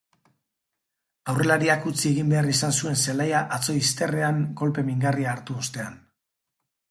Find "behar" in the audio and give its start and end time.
2.31-2.47